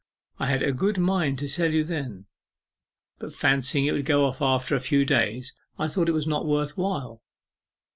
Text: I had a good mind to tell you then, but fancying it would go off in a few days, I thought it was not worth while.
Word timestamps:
I 0.39 0.47
had 0.47 0.63
a 0.63 0.71
good 0.71 0.97
mind 0.97 1.37
to 1.37 1.47
tell 1.47 1.71
you 1.71 1.83
then, 1.83 2.25
but 3.19 3.35
fancying 3.35 3.85
it 3.85 3.91
would 3.91 4.03
go 4.07 4.25
off 4.25 4.71
in 4.71 4.75
a 4.75 4.79
few 4.79 5.05
days, 5.05 5.53
I 5.77 5.89
thought 5.89 6.09
it 6.09 6.13
was 6.13 6.25
not 6.25 6.47
worth 6.47 6.75
while. 6.75 7.21